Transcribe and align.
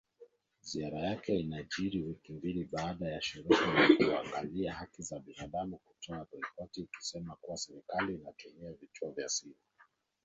Ziara 0.61 0.99
yake 0.99 1.39
inajiri 1.39 2.01
wiki 2.01 2.33
mbili 2.33 2.63
baada 2.65 3.07
ya 3.09 3.21
shirika 3.21 3.65
la 3.73 3.87
kuangalia 3.95 4.73
haki 4.73 5.01
za 5.01 5.19
binadamu 5.19 5.77
kutoa 5.77 6.27
ripoti 6.33 6.81
ikisema 6.81 7.35
kuwa 7.41 7.57
serikali 7.57 8.15
inatumia 8.15 8.71
vituo 8.73 9.11
vya 9.11 9.29
siri. 9.29 9.55